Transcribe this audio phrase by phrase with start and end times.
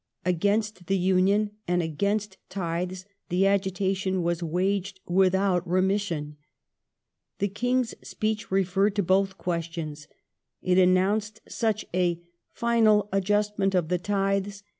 [0.25, 6.37] Against the Union and against tithes the agitation was waged without remission.
[7.37, 10.07] The King s Speech re ferred to both questions.
[10.63, 12.19] It announced such a"
[12.51, 14.63] final adjustment of the tithes